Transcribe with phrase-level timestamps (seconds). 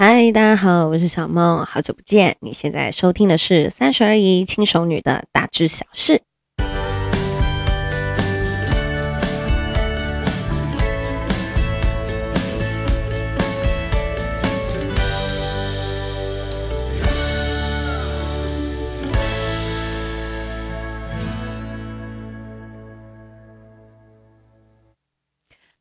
[0.00, 2.36] 嗨，大家好，我是小梦，好久不见。
[2.38, 6.12] 你现在收听的是《三十而已，轻熟女的大致小事》。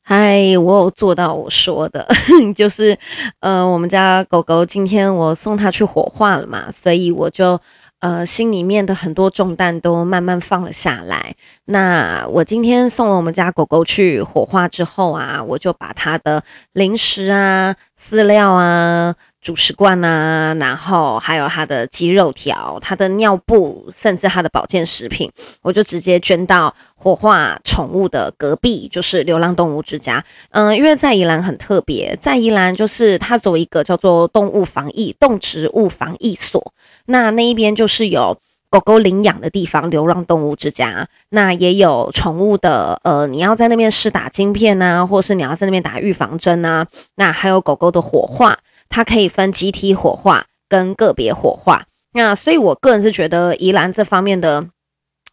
[0.10, 2.08] 嗨，我有做到我说的，
[2.56, 2.98] 就是，
[3.42, 7.60] 呃，我们家狗狗今天我送它去火化了嘛，所以我就，
[8.00, 11.36] 呃，心里面的很多重担都慢慢放了下来。
[11.66, 19.14] 那我今天送了我们家狗狗去火化之后啊，我就把它的零食啊、饲料啊。
[19.48, 30.22] 主食罐啊，然后还有它的鸡肉条、它的尿布，甚至它的保健食品，我就直接捐到火化宠物的隔壁，就是流浪动物之家。
[30.50, 36.74] 嗯，因为在宜兰很特别，在宜兰就是它走一个叫做动物防疫、动植物防疫所，
[37.06, 38.38] 那那一边就是有
[38.70, 46.86] 狗狗领养的地方，流浪动物之家，那也有宠物的，呃，你要在那边施打晶片啊，或是你要在那边打预防针啊，
[47.16, 48.60] 那还有狗狗的火化。
[48.90, 54.68] 它可以分集体火化跟个别火化，那所以我个人是觉得宜兰这方面的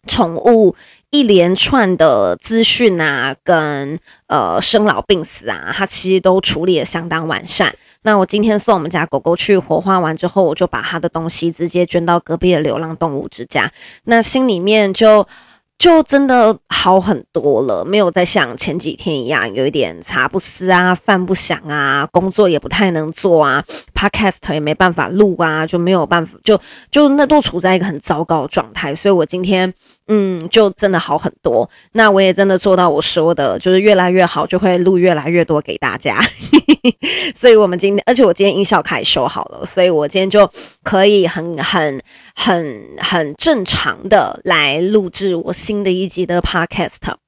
[0.07, 0.75] 宠物
[1.11, 7.75] 一连串的资讯啊，跟呃生老病死啊，它其实都处理得相当完善。
[8.03, 13.71] 那我今天送我们家狗狗去火化完之后，我就把它的东西直接捐到隔壁的流浪动物之家，
[14.05, 15.27] 那心里面就。
[15.77, 23.63] 就真的好很多了，没有再像前几天一样，有一点茶不思啊，饭不想啊，工作也不太能做啊。
[24.09, 26.61] ，Podcast 也没办法录啊，就没有办法，就
[26.91, 29.73] 就那都处在一个很糟糕的状态，所以我今天。
[30.07, 31.67] 嗯，就真的好很多。
[31.93, 36.21] 那我也真的做到我说的，就是越来越好，就会录越来越多给大家。
[37.35, 40.47] 所以，我们今天，而且我今天音效开始修好了，所以我今天就
[40.83, 41.99] 可以很、很、
[42.35, 47.24] 很、很正常的来录制我新的一集的 Podcast。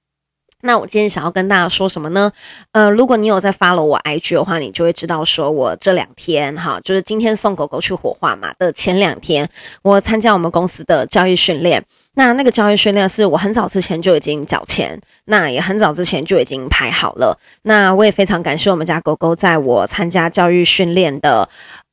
[0.66, 2.30] 那我今天想要跟大家说什么呢？
[2.72, 9.48] 呃，如果你有在 follow 我 IG 的话，你就会知道，说我这两天哈，就是今天送狗狗去火化嘛的前两天，
[9.82, 11.82] 我参加我们公司的教育训练。
[12.18, 17.38] 那那个教育训练是我很早之前就已经缴钱，那也很早之前就已经排好了。
[17.62, 21.48] 那我也非常感谢我们家狗狗，在我参加教育训练的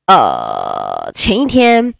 [0.08, 1.94] 呃前一天，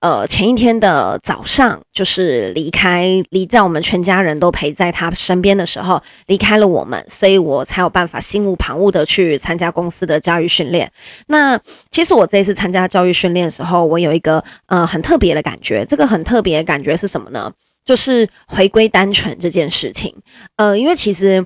[0.00, 10.90] 呃前一天的早上，就是离开离在我们全家人都陪在他身边的时候离开了我们，所以我才有办法心无旁骛的去参加公司的教育训练。
[11.26, 11.58] 那
[11.90, 17.52] 其实我这一次参加教育训练的时候，我有一个呃很特别的感觉，这个很特别的感觉是什么呢？
[17.84, 20.14] 就是回归单纯这件事情，
[20.56, 21.44] 呃，因为其实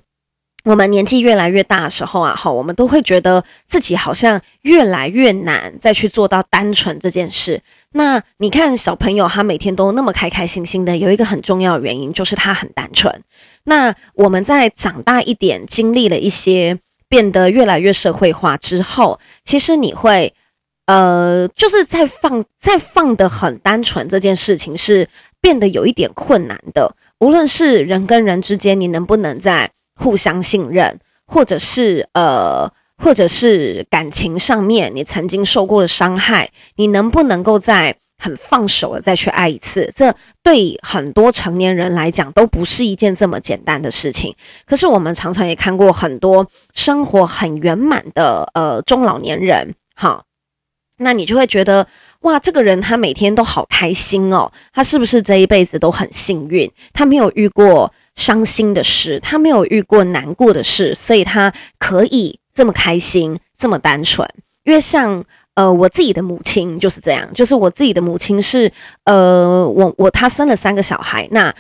[0.65, 7.61] 我们年纪越来越大的时候啊，哈，我们都会觉得自己好像越来越难再去做到单纯这件事。
[7.93, 13.23] 那你看小朋友，他每天都那么开开心心的，有一个很重要的原因就是他很单纯。
[13.65, 20.33] 那我们在长大一点，经历了一些变得越来越社会化之后，其实你会，
[20.87, 25.09] 呃，就是在放在放得很单纯这件事情是。
[25.43, 39.93] 变得有一点困难的，无论是人跟人之间，你能不能在互相信任，或者是呃，或者是感情上面，你曾经受过的伤害，你能不能够在很放手的再去爱一次？
[39.95, 44.35] 这对很多成年人来讲都不是一件这么简单的事情。
[44.67, 50.25] 可是我们常常也看过很多生活很圆满的呃中老年人，哈，
[50.99, 51.87] 那你就会觉得。
[52.23, 56.71] 哇，这个人他每天都好开心哦，他是不是这一辈子都很幸运？
[56.93, 64.28] 他没有遇过伤心的事，他没有遇过难过的事，所以他可以这么开心，这么单纯。
[64.65, 65.25] 因为像
[65.55, 68.71] 呃我自己的母亲就是这样，就是我自己的母亲是
[69.05, 71.53] 呃我我她生了三个小孩，那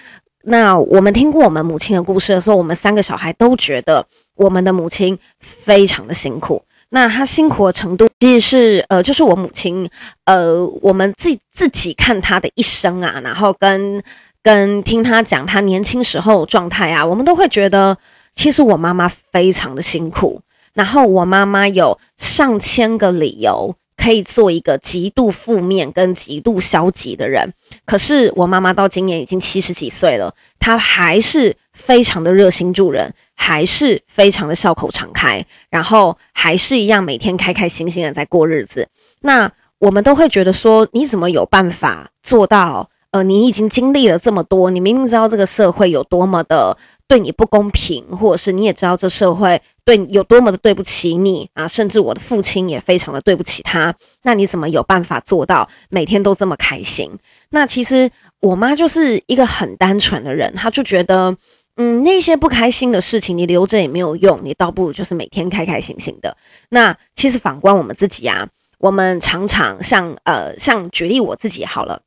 [0.44, 6.62] 那我们听过我们母亲的故事的时候，我们三个小孩都觉得我们的母亲非常的辛苦。
[6.90, 9.88] 那他辛苦的程度，其实是呃，就是我母亲，
[10.26, 14.02] 呃，我们自己自己看她的一生啊，然后跟
[14.42, 17.96] 跟听他讲他年轻时候状态啊，我们都会觉得，
[18.34, 20.40] 其实我妈妈非常的辛苦，
[20.74, 27.52] 然后我妈妈有上千个理由可以做一个极度负面跟极度消极的人，
[27.84, 33.14] 可是我妈妈到今年已经七十几岁了，她还是非常的热心助人。
[33.34, 38.86] 还是非常的笑口常开，然后还是一样每天开开心心的在过日子。
[39.22, 42.88] 那我们都会觉得说，你怎么有办法做到？
[43.12, 46.76] 呃，你已经经历了这么多，你明明知道这个社会有多么的
[47.06, 53.94] 对你不公平，或者是你也知道这社会对你有多么的对不起你啊，甚至我的父亲也非常的对不起他。
[54.22, 57.10] 那你怎么有办法做到每天都这么开心？
[57.50, 58.10] 那其实
[58.40, 61.36] 我妈就是一个很单纯的人，她就觉得，
[61.76, 66.34] 嗯，那些不开心的事情你留着也没有用，你倒不如就是每天开开心心的。
[66.70, 68.48] 那其实反观我们自己啊，
[68.78, 72.00] 我们常常像呃，像举例我自己好了。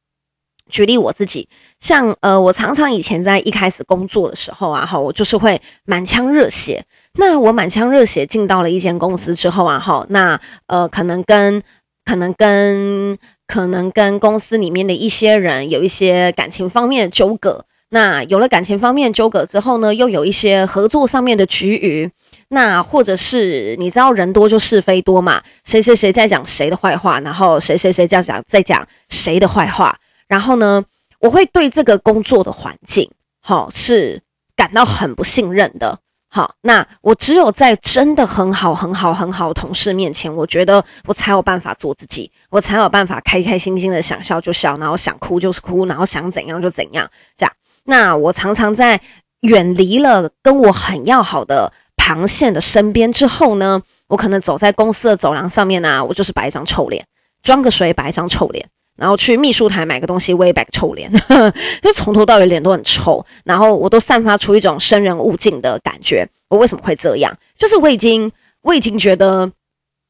[0.69, 1.47] 举例我自己，
[1.79, 6.83] 像呃，我常常以前在一开始工作的时候啊，哈，我就是会满腔热血。
[7.13, 11.61] 那我满腔热血进到了一间公司之后啊，哈，那呃，可能跟
[12.03, 13.17] 可能跟
[13.47, 17.65] 可能跟公司里面的一些人有一些感情方面的纠葛。
[17.89, 22.09] 那有了感情方面纠葛之后呢，又有一些合作上面的局驭。
[22.49, 29.97] 那或者是你知道人多就是非多嘛，谁谁谁在讲谁的坏话，然后谁谁谁在讲在讲谁的坏话。
[30.27, 30.83] 然后呢，
[31.19, 33.09] 我会对这个工作的环境，
[33.41, 34.21] 好，是
[34.55, 35.99] 感到很不信任的。
[36.27, 47.09] 好，那我只有在真的很好、很好、很好的同事面前，我觉得我才有办法做自己，我才有办法开开心心的想笑就笑，然后想哭就是哭，然后想怎样就怎样。
[47.37, 47.53] 这样，
[47.85, 48.99] 那我常常在
[49.41, 57.05] 远离了跟我很要好的螃蟹的身边之后呢，我可能走在公司的走廊上面呢、我就是摆一张臭脸，
[57.41, 58.67] 装个水，摆一张臭脸。
[58.97, 61.11] 然后去秘书台买个东西，我也摆个臭脸，
[61.81, 66.27] 就从头到尾脸都很臭，然后我都散发出一种生人勿近的感觉。
[66.47, 67.37] 我为什么会这样？
[67.57, 68.31] 就是我已经
[68.61, 69.51] 我已经觉得，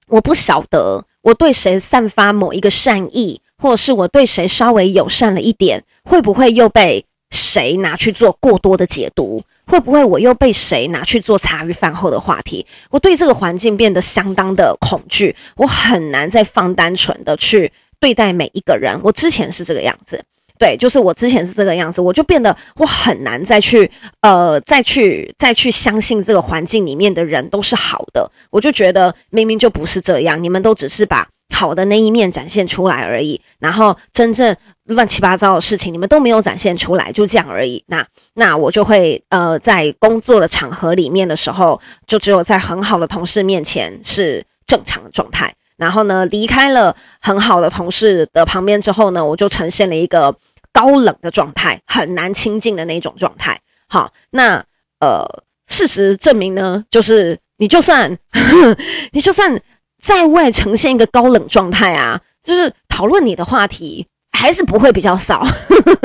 [0.08, 9.44] 我不晓得我对谁散发某一个善意，或者是我对谁稍微友善了一点，会不会又被谁拿去做过多的解读？
[9.68, 12.64] 会不会我又被谁拿去做茶余饭后的话题？
[12.92, 17.72] 我对这个环境变得相当的恐惧，我很难再放单纯的去。
[18.06, 20.24] 对待每一个人，我之前是这个样子，
[20.60, 23.90] 对，就是我之前是这个样子，我就变得我很难再去
[24.22, 37.84] 呃再去再去相信这个环境里面的人都是好的，我就觉得明明就不是这样，你们都只是把好的那一面展现出来而已，然后真正乱七八糟的事情你们都没有展现出来，就这样而已。
[37.88, 38.06] 那
[38.36, 45.52] 那我就会呃在工作的场合里面的时候，就只有在很好的同事面前是正常的状态。
[45.78, 50.36] 然后呢，离开了很好的同事的旁边之后呢，我就呈现了一个
[50.72, 53.60] 高冷的状态，很难亲近的那种状态。
[53.88, 54.64] 好，那
[55.00, 55.24] 呃，
[55.68, 58.78] 事实证明呢，就是你就算呵
[59.12, 59.62] 你就算
[60.02, 65.46] 在外呈现一个高冷状态啊，就是讨论你的话题还是不会比较少，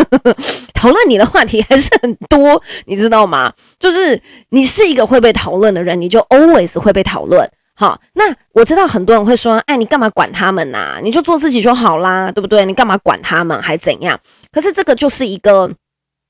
[0.74, 3.52] 讨论你的话题还是很多，你知道吗？
[3.78, 4.20] 就是
[4.50, 7.48] 你是一个会被讨论的人，你就 always 会被讨论。
[7.80, 11.00] 好，那我知道很多人会说，哎，你干嘛管他们呐？
[11.02, 12.66] 你就做自己就好啦，对不对？
[12.66, 14.20] 你干嘛管他们，还怎样？
[14.52, 15.70] 可是这个就是一个，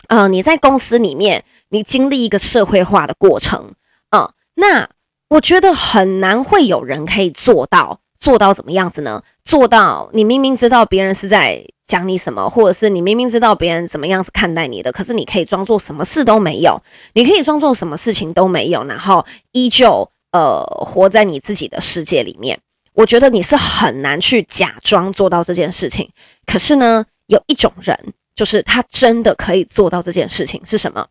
[0.07, 3.73] 呃，你在公司里面，你经历一个社会化的过程，
[4.17, 4.89] 嗯，那
[5.29, 9.21] 我觉得很难会有人可以做到，做到怎么样子呢？
[9.45, 16.81] 做到你明明知道别人是在讲你什么，或者是你明明知道别人怎么样子看待你的，可是你可以装作什么事都没有，
[17.15, 20.09] 你可以装作什么事情都没有，然后依旧。
[20.33, 22.61] 呃，活在你自己的世界里面，
[22.93, 26.09] 我觉得你是很难去假装做到这件事情。
[26.47, 31.09] 可是呢，有一种人，就是他真的可以做到这件事情，是什么？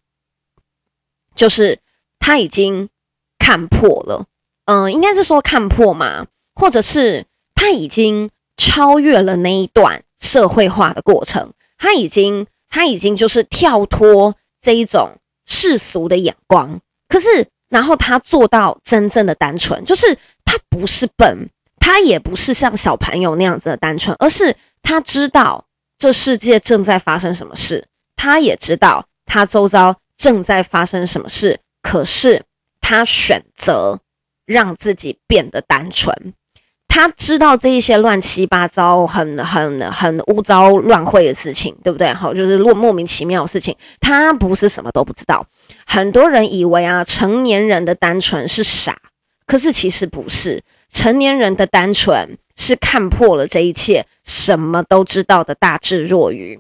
[1.36, 1.80] 就是
[2.18, 2.88] 他已经
[3.38, 4.25] 看破了，
[4.66, 7.25] 嗯、应该是说看破嘛，或者是
[7.56, 16.79] 他已经超越了那一段社会化的过程，他已经，他已经就是跳脱这一种世俗的眼光，
[17.10, 17.48] 可是。
[17.69, 21.49] 然后他做到真正的单纯，就是他不是笨，
[21.79, 25.65] 他也不是像小朋友那样子的单纯，而是他知道
[25.97, 32.43] 这世界正在发生什么事，他也知道他周遭正在发生什么事，可是
[32.81, 33.99] 他选择
[34.45, 36.33] 让自己变得单纯。
[36.91, 42.12] 他知道这一些乱七八糟、很很很污糟乱秽的事情，对不对？
[42.12, 45.46] 好，就是莫莫名其妙的事情，他不是什么都不知道。
[45.86, 48.98] 很多人以为啊，成年人的单纯是傻，
[49.46, 50.62] 可是其实不是。
[50.91, 56.60] 成年人的单纯是看破了这一切，什么都知道的大智若愚。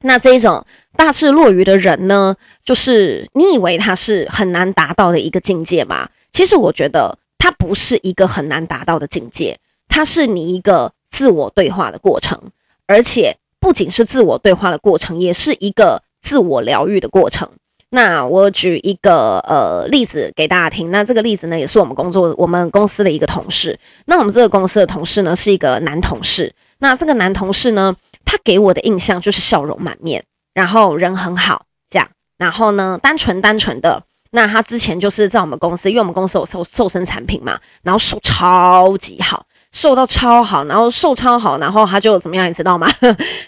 [0.00, 0.64] 那这一种
[0.96, 6.08] 大智若愚的人呢，就是你以为他是很难达到的一个境界吗？
[6.32, 7.18] 其实我觉得。
[7.40, 12.38] 它不是一个很难达到的境界，它是你一个自我对话的过程，
[12.86, 17.48] 而且不仅是自我对话的过程，也是一个自我疗愈的过程。
[17.88, 23.76] 那我举一个呃例子给大家听，那这个例子呢，也是我们工作我们公司的一个同事。
[24.04, 26.54] 那我们这个公司的同事呢，是一个男同事。
[26.78, 34.04] 那这个男同事呢，他给我的印象就是笑容满面，然后人很好，这样，然后呢，单纯单纯的。
[34.30, 42.88] 那他之前就是在我们公司，因为我们公司有瘦瘦身产品嘛，然后瘦超级好，瘦到超好，然后瘦超好，然后他就怎么样，你知道吗？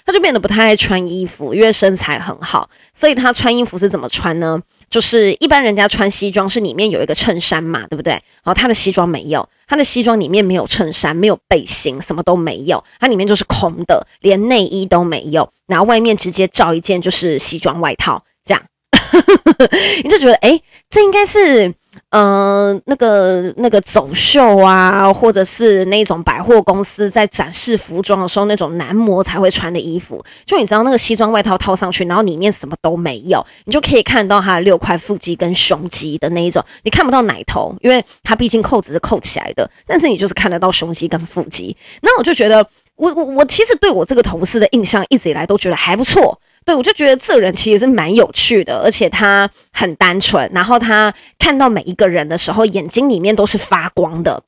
[0.05, 4.61] 他就变得不太爱穿衣服，因为身材很好，所以他穿衣服是怎么穿呢？
[4.91, 8.13] 就是一般人家穿西装是里面有一个衬衫嘛，对不对？
[8.13, 18.23] 然后他的西装没有，他的西装里面没有衬衫，没有背心，什么都没有，它里面就是空的，连内衣都没有，然后外面直接罩一件就是西装外套，
[20.03, 21.69] 你就觉得，诶，这应该是，
[22.11, 30.25] 嗯、呃，那个那个走秀啊，或者是那种百货公司在展示服装的时候，那种男模才会穿的衣服。
[30.47, 36.65] 就你知道，那个西装外套套上去，然后里面什么都没有，你就可以看到他的六块腹肌跟胸肌的那一种。
[36.83, 41.77] 你看不到奶头，因为它毕竟扣子是扣起来的，但是你就是看得到胸肌跟腹肌。
[42.01, 42.67] 那我就觉得，
[42.97, 46.39] 我我我其实对我这个同事的印象一直以来都觉得还不错。
[46.65, 54.43] 对，我就觉得这个人其实是蛮有趣的，而且他很单纯，然后他看到每一个人的时候，眼睛里面都是发光的，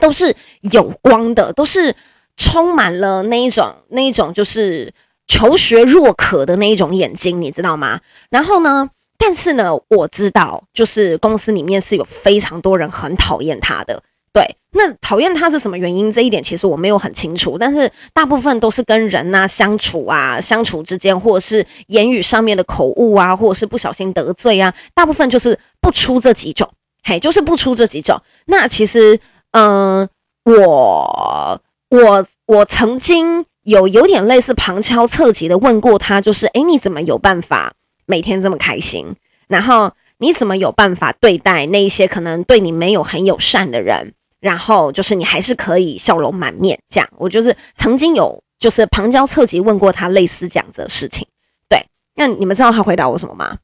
[0.00, 0.34] 都是
[0.72, 1.94] 有光的，都是
[2.36, 4.92] 充满了那一种那一种就是
[5.26, 8.00] 求学若渴的那一种眼睛，你知道吗？
[8.30, 8.88] 然后呢，
[9.18, 14.02] 但是呢，我知道，就是公司里面是有非常多人很讨厌他的。
[14.32, 16.10] 对，那讨厌他是什么原因？
[16.12, 26.70] 这一点其实我没有很清楚，但是大部分都是跟人呐相处啊，相处之间，或者是言语上面的口误啊，或者是不小心得罪啊，大部分就是不出这几种，
[27.02, 28.22] 嘿，就是不出这几种。
[28.46, 29.18] 那其实，
[29.50, 30.08] 嗯、
[30.44, 31.60] 我
[31.90, 37.72] 我我曾经有有点类似旁敲侧击的问过他，就是，诶，你怎么有办法
[38.06, 39.16] 每天这么开心？
[39.48, 44.14] 然后你怎么有办法对待那一些可能对你没有很友善的人？
[44.40, 47.08] 然后就是你还是可以笑容满面，这样。
[47.16, 51.26] 我就是曾经有就是旁敲侧击问过他类似这样子的事情，
[51.68, 51.84] 对。
[52.14, 53.56] 那你们知道他回答我什么吗？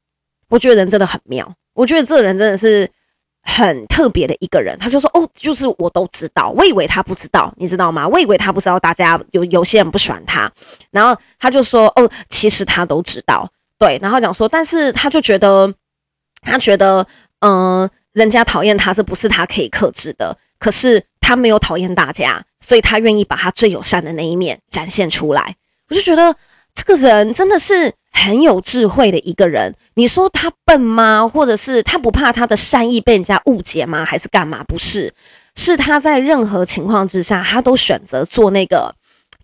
[0.48, 2.88] 我觉得人真的很妙，我觉得这个人真的是
[3.42, 4.78] 很特别的一个人。
[4.78, 8.06] 他就说：“哦，就是我都知道，我以为他不知道，你知道吗？
[8.06, 10.50] 我以为他不知道，大家有有些人不喜欢他。
[10.90, 13.98] 然后他就说：哦，其实他都知道，对。
[14.00, 15.74] 然后讲说，但是他就觉得，
[16.42, 17.06] 他觉得，
[17.40, 25.56] 嗯、人家讨厌他，这不是他可以克制的。”可是他没有讨厌大家，所以他愿意把他最友善的那一面展现出来。
[25.88, 26.34] 我就觉得
[26.74, 29.74] 这个人真的是很有智慧的一个人。
[29.94, 31.28] 你说他笨吗？
[31.28, 34.04] 或者是他不怕他的善意被人家误解吗？
[34.04, 34.64] 还是干嘛？
[34.64, 35.12] 不是，
[35.54, 38.94] 是他在任何情况之下，他都选择做那个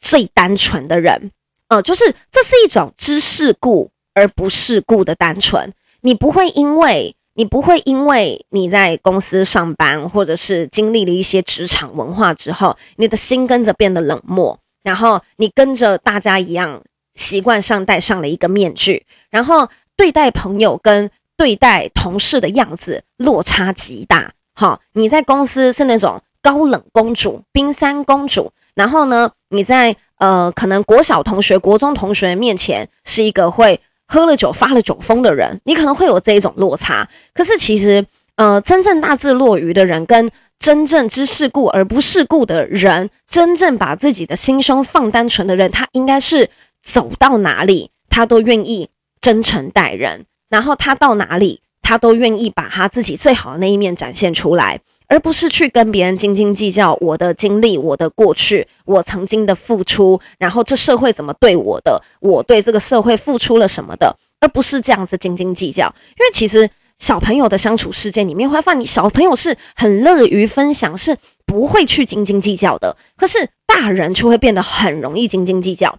[0.01, 1.31] 最单纯的人。
[1.69, 5.73] 呃，就是这是一种知世故而不世故的单纯。
[6.01, 7.15] 你不会因为。
[7.35, 16.83] 你不会因为你在公司上班，或者是经历了一些职场文化之后，你的心跟着变得冷漠，然后你跟着大家一样
[17.15, 24.33] 习惯上戴上了一个面具，然后对待朋友跟对待同事的样子落差极大。
[24.55, 33.81] 好，你在公司是那种高冷公主、冰山公主，然后呢，你在呃可能国小同学、国中同学面前是一个会。
[34.13, 37.09] 喝了酒发了酒疯的人，你可能会有这一种落差。
[37.33, 38.05] 可是其实，
[38.37, 46.51] 呃，真正大智若愚的人，跟真正知世故而不世故的人，真正把自己的心胸放单纯的人，他应该是
[46.83, 48.91] 走到哪里，他都愿意
[49.23, 54.81] 真诚待人，然后他到哪里，他都愿意把他自己最好的那一面展现出来。
[55.09, 65.95] 而不是去跟别人斤斤计较我的经历、我的过去、我曾经的付出，然后这社会怎么对我的，我对这个社会付出了什么的，而不是这样子斤斤计较。
[66.19, 66.69] 因为其实
[66.99, 72.97] 小朋友的相处世界里面，会发现你小朋友是很乐于分享，是不会去斤斤计较的。
[73.17, 75.99] 可是大人却会变得很容易斤斤计较。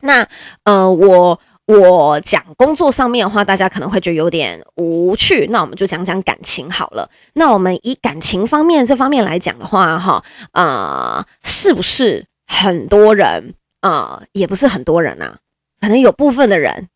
[0.00, 0.26] 那
[0.64, 1.40] 呃，我。
[1.68, 7.10] 我讲工作上面的话，大家可能会觉得有点无趣，那我们就讲讲感情好了。
[7.34, 15.36] 那我们以感情方面这方面来讲的话，哈，啊，是不是很多人啊、也不是很多人啊，
[15.80, 16.88] 可能有部分的人，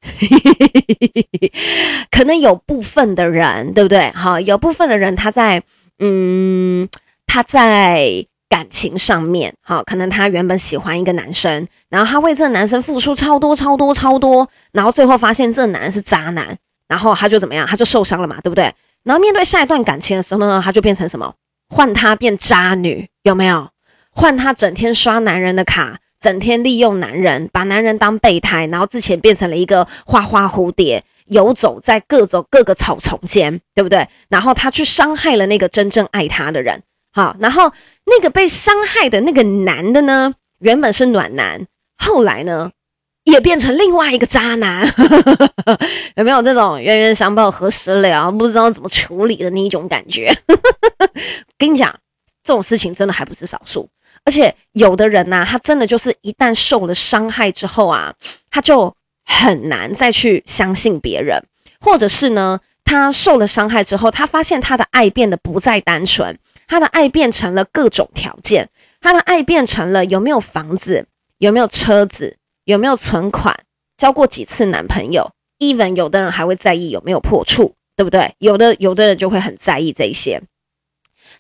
[2.11, 4.11] 可能有部分的人，对不对？
[4.13, 5.63] 哈，有部分的人他在，
[5.99, 6.89] 嗯，
[7.27, 8.27] 他在。
[8.53, 16.55] 感情上面，好，可能他原本喜欢一个男生，然后他为这个男生付出超多超多超多，然后最后发现这个男人是渣男，
[16.87, 17.67] 然后他就怎么样？
[17.67, 18.75] 他就受伤了嘛，对不对？
[19.05, 21.33] 然后面对下一段感情的时候呢，他就变成什么？
[21.71, 23.71] 换他变渣女，有没有？
[24.11, 34.07] 换他整天刷男人的卡，整天利用男人，把男人当备胎，然后之前变成了一个花花蝴蝶，游走在各种各个草丛间，对不对？
[34.29, 36.83] 然后他去伤害了那个真正爱他的人。
[37.15, 37.71] 好，然后
[38.15, 41.67] 那个被伤害的那个男的呢，原本是暖男，
[41.97, 42.71] 后来呢，
[43.25, 44.87] 也变成另外一个渣男，
[46.17, 50.37] 有没有这种冤冤相报何时了，不知道怎么处理的那一种感觉？
[51.57, 51.99] 跟你讲，
[52.45, 53.89] 这种事情真的还不是少数，
[54.25, 58.15] 而且有的人呐、啊，他真的就是一旦受了伤害之后啊，
[58.51, 61.43] 他就很难再去相信别人，
[61.81, 66.37] 或者是呢，他受了伤害之后，他发现他的爱变得不再单纯，
[66.73, 68.71] 他的爱变成了各种条件。
[69.03, 73.55] 他的爱变成了有没有房子，有没有车子，有没有存款，
[73.99, 78.35] 交过几次男朋友，even 有的人还会在意有没有破处，对不对？
[78.39, 80.41] 有的有的人就会很在意这一些，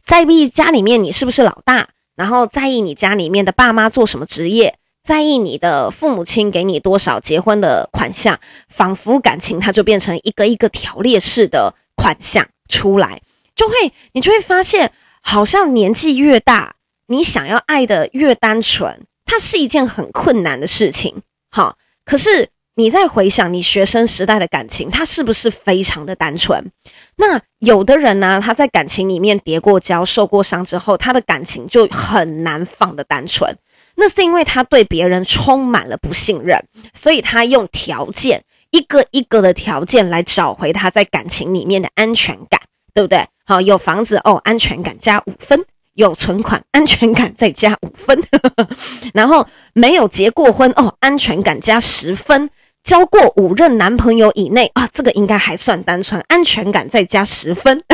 [0.04, 13.22] 在意家里面你是不是老大，然后在意你家里面的爸妈做什么职业，在意你的父母亲给你多少结婚的款项，仿佛感情它就变成一个一个条列式的款项出来，
[13.54, 13.74] 就会
[14.12, 16.74] 你就会发现，好像年纪越大。
[17.06, 21.22] 你想要爱的越单纯，它是一件很困难的事情。
[21.50, 21.76] 好，
[22.06, 26.70] 可是你再回想你学生时代的感情，它是不是非常的单纯？
[27.16, 33.54] 那有的人呢，他在感情里面跌过跤、受过伤之后，他的感情就很难放的单纯。
[33.96, 36.64] 那是因为他对别人充满了不信任，
[36.94, 42.58] 所以他用条件一个一个的条件来找回他在感情里面的安全感，
[42.94, 43.26] 对不对？
[43.44, 45.64] 好，有房子哦，安全感加五分。
[45.94, 48.18] 有存款，安全感再加五分，
[49.12, 52.48] 然后没有结过婚哦，安全感加十分，
[52.82, 57.84] 交过五任男朋友以内啊，这个应该还算单纯，安全感再加十分，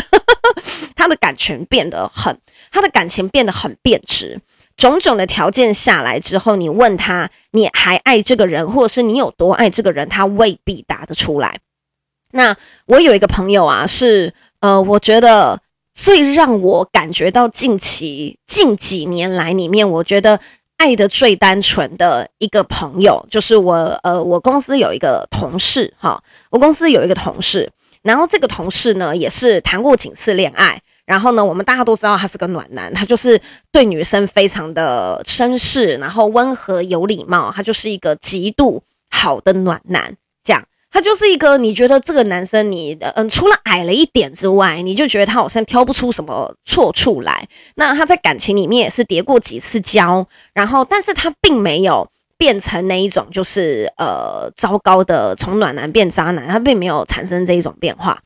[0.95, 2.38] 他的感情变得很，
[2.71, 4.40] 他的感情变得很变质，
[4.76, 11.59] 种种的条件下来之后，你问他你还爱这个人，或者是你有多爱这个人，他未必答得出来。
[12.31, 12.55] 那
[12.87, 15.61] 我有一个朋友啊，是呃，我觉得。
[16.00, 20.38] 最让我感觉到近期近几年来里面，我觉得
[20.77, 23.75] 爱的最单纯的一个朋友，就是我
[24.05, 27.69] 呃，我公司有一个同事哈，我公司有一个同事，
[28.03, 33.41] 然后这个同事呢也是谈过几次恋爱，然后呢，我们大家都知道他是个暖男，他就是
[33.73, 40.63] 对女生非常的绅士，然后温和有礼貌，他就是一个极度好的暖男，这样。
[40.91, 47.47] 他就是一个，你觉得这个男生你，嗯，除了矮了一点之外，你就觉得他好像挑不出什么错处来。
[47.75, 58.19] 那他在感情里面也是跌过几次跤，然后，但是他并没有变成那一种，就是呃，糟糕的从暖男变渣男，他并没有产生这一种变化。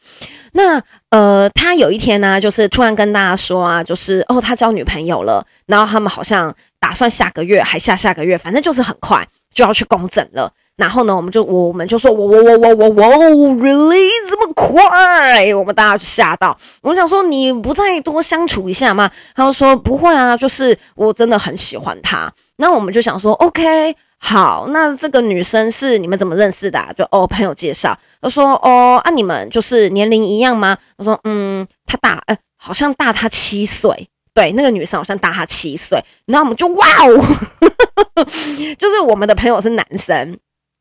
[0.52, 10.52] 那呃，他有一天呢，就是突然跟大家说啊，就是哦，他交女朋友了，然后他们好像打算下个月还下下个月，反正就是很快就要去公证了。
[10.76, 15.54] 然后呢，我们就我们就说，我我我我我我，really 这么快？
[15.54, 16.56] 我们大家就吓到。
[16.80, 19.10] 我想说，你不再多相处一下吗？
[19.34, 22.32] 他就说不会啊，就是我真的很喜欢他。
[22.56, 26.90] 那我们就想说，OK，好，那这个女生是你们怎么认识的啊？
[26.96, 27.96] 就哦，朋友介绍。
[28.20, 30.76] 他说哦，啊，你们就是年龄一样吗？
[30.96, 34.08] 他说嗯，他大，哎，好像大他七岁。
[34.34, 36.02] 对，那个女生好像大他七岁。
[36.26, 38.24] 然后我们就哇哦，
[38.78, 40.38] 就是我们的朋友是男生。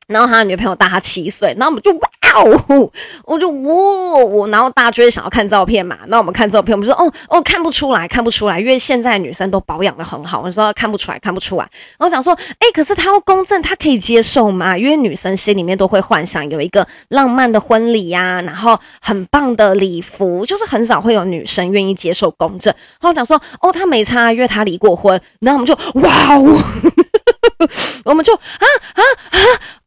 [0.07, 2.91] 然后他的女朋友大他七岁，然后我们就哇哦，
[3.25, 3.73] 我就哇
[4.21, 5.97] 哦，然后大家就会想要看照片嘛。
[6.07, 10.39] 那我们看照片，我们说哦哦，看不出来，看不出来，因为现在女生都保养得很好。
[10.39, 11.69] 我们说看不出来，看不出来。
[11.97, 14.77] 然后讲说，哎，可是他要公证，他可以接受吗？
[14.77, 22.73] 因为女生心里面都会幻想有一个浪漫的婚礼呀、然后很棒的礼服，就是很少会有女生愿意接受公证。
[22.99, 25.19] 然后讲说，哦，他没差，因为他离过婚。
[25.39, 26.61] 然后我们就哇哦。
[28.03, 28.65] 我们就啊
[28.95, 29.39] 啊啊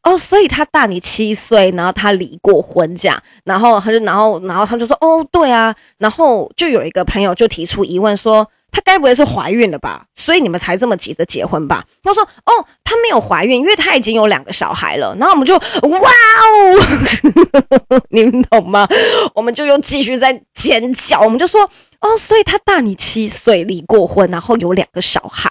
[0.05, 10.05] 哦，所以他大你七岁，然后他离过婚，这样，然后他就，然后，然后他就说，哦，对啊，然后就有一个朋友就提出疑问说，他该不会是怀孕了吧？
[10.13, 11.83] 所以你们才这么急着结婚吧？
[12.03, 15.15] 他说，哦，他没有怀孕，因为他已经有两个小孩了。
[15.19, 18.87] 然后我们就哇哦， 你们懂吗？
[19.33, 21.63] 我们就又继续在尖叫，我们就说，
[22.01, 25.49] 哦，所以他大你七岁，离过婚，然后有两个小孩。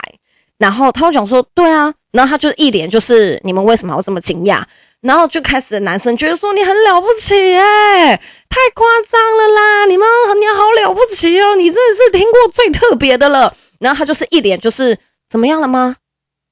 [0.59, 4.63] 然后他就讲说，对啊，然后他就一脸就是你们为什么要这么惊讶？
[5.01, 8.17] 然后就开始男生觉得说你很了不起哎，
[8.49, 10.07] 太夸张了啦，你们
[10.41, 13.55] 你好了不起哦，你真的是听过最特别的了。
[13.81, 14.97] 然后他就是一脸就是
[15.29, 15.97] 怎么样了吗？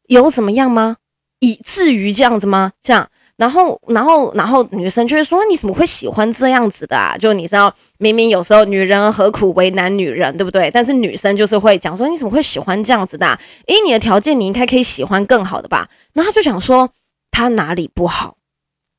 [0.08, 0.96] 有怎么样吗？
[1.38, 2.72] 以至于这样子吗？
[2.82, 3.08] 这样。
[3.42, 7.18] 然后，然后，然后女生就会说：“你怎么会喜欢这样子的啊？
[7.18, 10.70] 就你知道，明明有时候女人何苦为难女人，对不对？
[10.70, 13.36] 但是女生就是会讲说：你怎么会喜欢这样子的啊？
[13.66, 15.88] 诶，你的条件你应该可以喜欢更好的吧？
[16.12, 16.88] 然后他就讲说
[17.32, 18.36] 他哪里不好？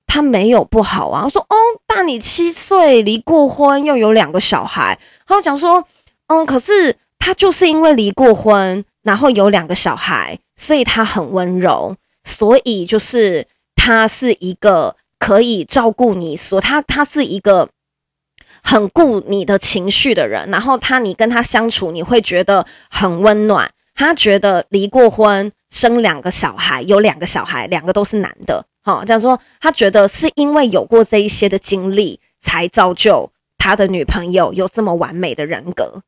[0.07, 1.21] 他没有不好啊。
[1.23, 1.55] 他说：哦，
[1.87, 4.99] 大你七岁，离过婚，又有两个小孩。
[5.25, 5.87] 然后讲说：
[6.27, 13.47] 嗯，可是他就是因为离过婚，然后有两个小孩，所以他很温柔，所以就是。”
[13.85, 17.67] 他是一个可以照顾你所，他他是一个
[18.63, 23.69] 很顾你的情绪的人，然后他你跟他相处，你会觉得很温暖。
[23.93, 28.65] 他觉得离过婚，生两个小孩，有两个小孩，两个都是男的。
[28.83, 36.01] 好，这样说，他觉得是因为有过这一些的经历，才造就他的女朋友有这么完美的人格。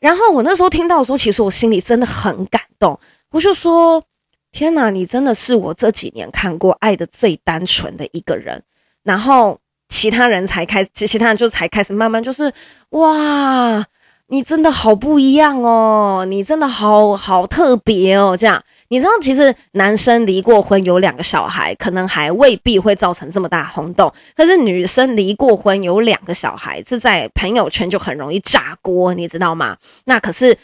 [0.00, 3.00] 然后我那时候听到的时候，其实我心里真的很感动。
[3.30, 4.04] 我就说
[4.52, 8.62] ：“天哪，你真的是我这几年看过爱的最单纯的一个人。”
[9.02, 12.52] 然后其他人才开，其其他人就才开始慢慢就是
[12.90, 13.84] 哇。
[14.28, 29.76] 你真的好不一样哦，你真的好好特别哦，这样你知道，其实男生离过婚有两个小孩，可能还未必会造成这么大轰动，可是女生离过婚有两个小孩，这在朋友圈就很容易炸锅，你知道吗？
[30.04, 30.56] 那可是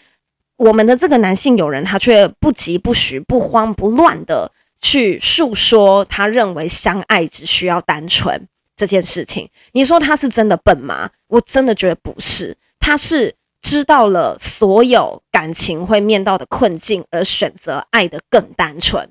[0.59, 9.49] 我们的这个男性友人，他却不疾不徐、不慌不乱的去诉说，他认为相爱只需要单纯这件事情。
[9.73, 11.11] 你说他是真的笨吗？
[11.29, 13.35] 我真的觉得不是，他是。
[13.61, 19.11] 知道了所有感情会面到的困境，而选择爱的更单纯。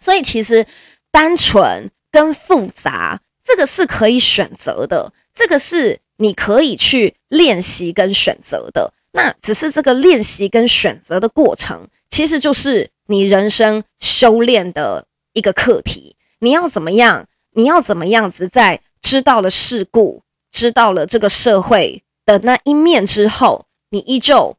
[0.00, 0.66] 所以其实
[1.12, 8.92] 单纯跟复杂，这个是可以选择的，这个是你可以去练习跟选择的。
[9.12, 16.16] 那只是这个练习跟选择的过程，其实就是你人生修炼的一个课题。
[16.40, 17.26] 你要怎么样？
[17.52, 24.58] 你要怎么样子在知道了世故，知道了这个社会的那一面之后，你依旧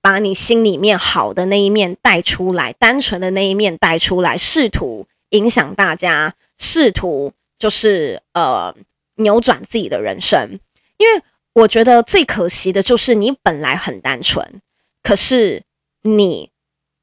[0.00, 8.74] 把你心里面好的那一面带出来，单纯的那一面带出来，试图影响大家，试图就是呃
[9.16, 10.58] 扭转自己的人生。
[10.98, 11.22] 因为
[11.54, 14.60] 我觉得最可惜的就是你本来很单纯，
[15.02, 15.62] 可是
[16.02, 16.50] 你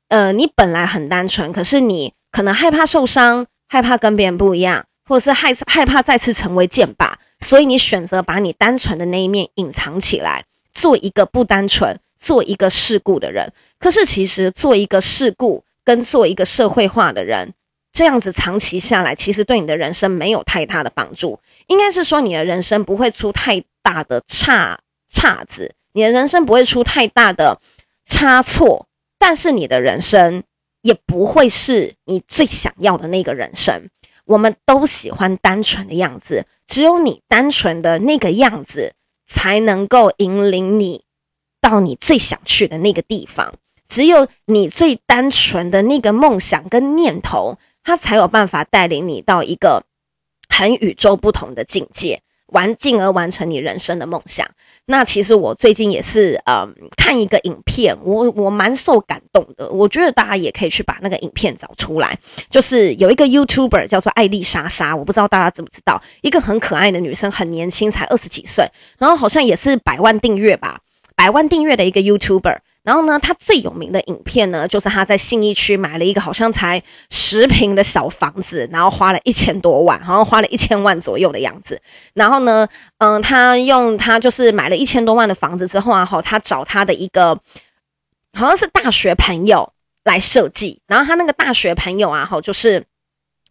[0.10, 10.46] 呃你本来很单纯，可是你可能害怕受伤，害怕跟别人不一样，或者是害害怕再次成为箭靶，所以你选择把你单纯的那一面隐藏起来。
[10.74, 17.54] 做一个不单纯、做一个世故的人，可是其实做一个世故跟做一个社会化的人，
[17.96, 21.40] 这样子长期下来，其实对你的人生没有太大的帮助。
[21.66, 24.80] 应该是说，你的人生不会出太大的岔
[25.12, 27.60] 岔子，你的人生不会出太大的
[28.06, 28.86] 差错，
[29.18, 30.44] 但是你的人生
[30.82, 33.90] 也不会是你最想要的那个人生。
[34.26, 38.94] 我们都喜欢单纯的样子，只有你单纯的那个样子。
[39.28, 41.04] 才能够引领你
[41.60, 43.56] 到你最想去的那个地方。
[43.88, 49.86] 只有你最单纯的那个梦想跟念头，他才有办法带领你到一个
[50.50, 52.22] 很与众不同的境界。
[52.50, 54.48] 完，进而完成你人生的梦想。
[54.86, 59.68] 那其实我最近也是，嗯，看一个影片，我我蛮受感动的。
[59.72, 62.18] 我觉得大家也可以去把那个影片找出来。
[62.52, 68.64] 就是有一个 YouTuber 叫做艾丽莎莎，我不知道大家知不知道，一个很可爱的女生，很年轻，才二十几岁，
[69.00, 70.80] 然后好像也是百万订阅吧，
[71.16, 72.60] 百万订阅的一个 YouTuber。
[72.86, 81.82] 然后呢，他最有名的影片呢，就是他在信义区买了一个好像才十坪的小房子，然后花了一千多万，好像花了一千万左右的样子。
[82.14, 82.68] 然后呢，
[83.00, 87.38] 嗯，他用他就是买了一千多万的房子之后啊，哈，他找他的一个
[88.38, 90.80] 好像是大学朋友来设计。
[90.88, 92.86] 然后他那个大学朋友啊，哈，就是。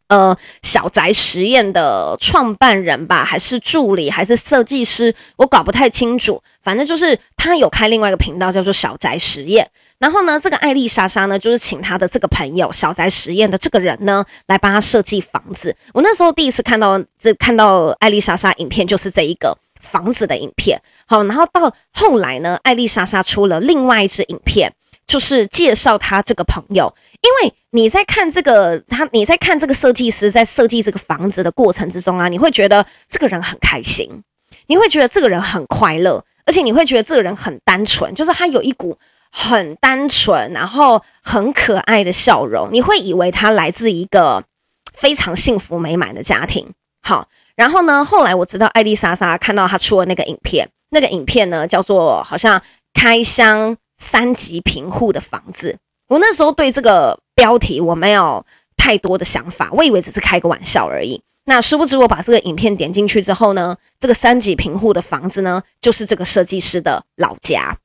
[0.09, 6.43] 呃，小宅实验的创办人吧，还是助理，还是设计师，我搞不太清楚。
[6.63, 9.69] 反正就是他有开另外一个频道，叫做小宅实验。
[9.99, 15.75] 然后呢，这个艾丽莎莎呢，就是请他的这个朋友小宅实验的这个人呢，来帮他设计房子。
[15.95, 20.81] 我那时候第一次看到这看到艾丽莎莎影片，就是这一个房子的影片。
[21.07, 24.75] 好，然后到后来呢，艾丽莎莎出了另外一支影片。
[25.07, 34.23] 就是介绍他这个朋友，因为你在看这个他，你在看这个设计师在设计这个房子的过程之中啊，你会觉得这个人很开心，
[34.67, 38.99] 你会觉得这个人很快乐，而且你会觉得这个人很单纯，就是他有一股
[39.33, 44.45] 很单纯，然后很可爱的笑容，你会以为他来自一个
[44.93, 46.69] 非常幸福美满的家庭。
[47.03, 53.77] 好，然后呢，后来我知道艾丽莎莎看到他出了那个影片，那个影片呢叫做好像开箱。
[53.97, 58.45] 三级贫户的房子，我那时候对这个标题我没有
[58.77, 61.23] 太多的想法，我以为只是开个玩笑而已。
[61.45, 67.79] 那殊不知我把这个影片点进去之后呢，这个三级贫户的房子呢，就是这个设计师的老家。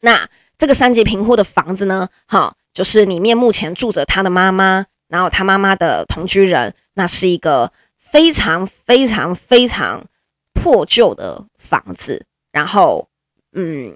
[0.00, 10.06] 那这个三级贫户的房子呢，哈，就是里面目前住着他的妈妈，然后他妈妈的同居人，那是一个非常非常非常
[10.52, 13.08] 破旧的房子，然后，
[13.52, 13.94] 嗯。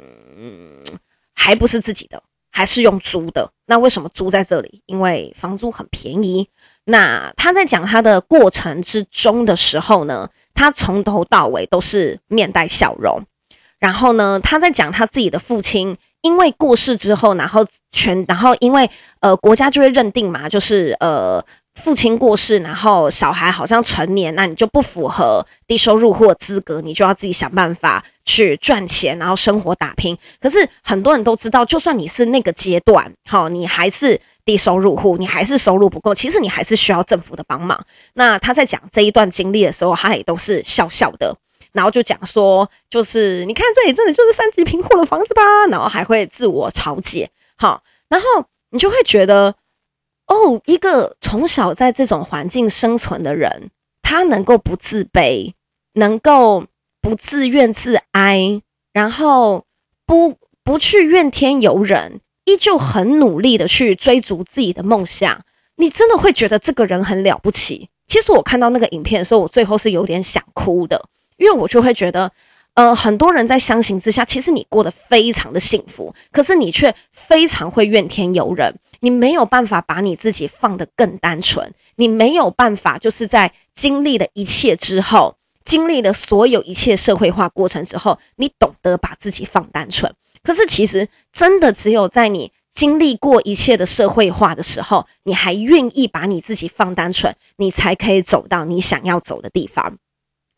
[1.33, 2.23] 还不是自己的，
[2.61, 3.51] 还是用租的。
[3.65, 4.83] 那为什么租在这里？
[4.85, 6.47] 因为房租很便宜。
[6.85, 13.23] 那他在讲他的过程之中的时候呢，他从头到尾都是面带笑容。
[13.79, 21.43] 然后呢，他在讲他自己的父亲因为过世之后，然后全，然后因为呃国家就会认定嘛，就是呃。
[21.81, 30.17] 父亲过世，然后小孩好像成年，那你就不符合低收入户资格，你就要自己想办法去赚钱，然后生活打拼。
[30.41, 37.85] 可是很多人都知道，就算你是那个阶段，好，你还是低收入户，你还是收入不够，其实你还是需要政府的帮忙。
[38.15, 41.37] 那他在讲这一段经历的时候，他也都是笑笑的，
[41.73, 48.27] 然后就讲说，就是你看这里真的就是三级贫户的房子吧，然后还会自我嘲解，好，然后
[48.71, 49.55] 你就会觉得。
[50.31, 55.55] 哦，一个从小在这种环境生存的人，他能够不自卑，
[55.95, 56.67] 能够
[57.03, 58.63] 不自怨自哀，
[58.93, 59.65] 然后
[60.07, 65.45] 不不去怨天尤人，依旧很努力的去追逐自己的梦想，
[65.79, 67.89] 你真的会觉得这个人很了不起。
[68.07, 72.31] 其实我看到那个影片的时候，我最后是有点想哭的，因为我就会觉得，
[72.75, 78.73] 呃，很多人在相形之下，其实你过得非常的幸福，可是你却非常会怨天尤人。
[79.01, 90.13] 你没有办法把你自己放得更单纯，你没有办法就是在经历了一切之后，经历了所有一切社会化过程之后，你懂得把自己放单纯。
[90.43, 99.99] 可是其实真的只有在你经历过一切的社会化的时候，你还愿意把你自己放单纯，你才可以走到你想要走的地方。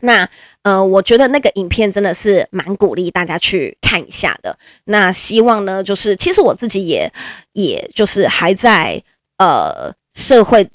[0.04, 0.28] 那
[0.62, 4.58] 呃，我觉得那个影片真的是蛮鼓励大家去看一下的。
[4.84, 7.12] 那希望呢，就是其实我自己也，
[7.52, 9.02] 也就是还在
[9.38, 10.68] 呃社会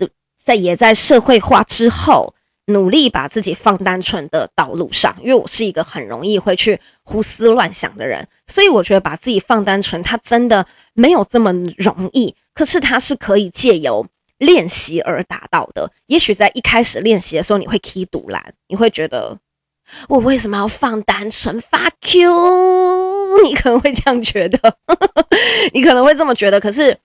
[0.43, 2.33] 在也在社会化之后，
[2.67, 5.15] 努力把自己放单纯的道路上。
[5.21, 12.33] 因为我是一个很容易会去胡思乱想的人，所以我觉得把自己放单纯，它真的没有这么容易。
[12.53, 14.07] 可是它是可以借由。
[14.39, 19.37] 练习而达到的，也许在一开始练习的时候，你会起赌烂，你会觉得
[20.07, 23.41] 我为什么要放单纯发 Q？
[23.43, 24.77] 你可能会这样觉得，
[25.73, 26.59] 你可能会这么觉得。
[26.59, 26.97] 可是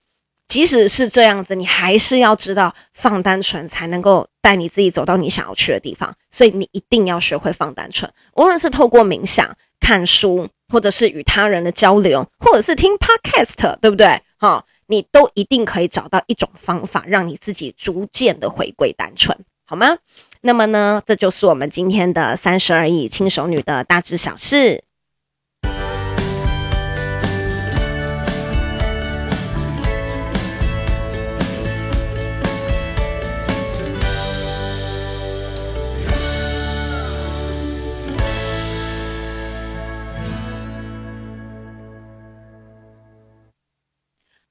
[0.47, 6.13] 即使是这样子，你还是要知道放单纯才能够带你自己走到你想要去的地方。
[6.29, 14.21] 所以你一定要学会放单纯，无论是透过冥想、看书，或者是与他人的交流，或者是听 Podcast，对不对？
[14.37, 14.63] 哈。
[14.93, 19.97] 你都一定可以找到一种方法，让你自己逐渐的回归单纯，好吗？
[20.41, 24.83] 那么呢，这就是我们今天的三十而已轻熟女的大致小事。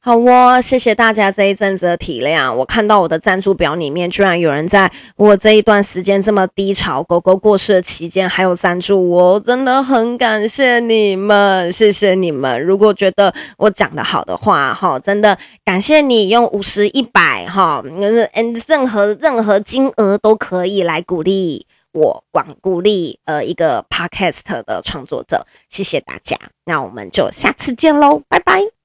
[0.05, 2.53] 好哦，谢谢大家这一阵子的体谅。
[2.53, 12.61] 我看到我的赞助表里面，居然有人在我这一段时间这么低潮、狗狗过世的期间还有赞助我，真的很感谢你们，谢谢你们。
[12.61, 25.47] 如果觉得我讲得好的话，哈，真的感谢你用五十、一百，哈，就是嗯，任何任何金额都可以来鼓励我，广鼓励呃一个 podcast 的创作者。
[25.69, 28.82] 谢谢大家，那我们就下次见喽，拜拜。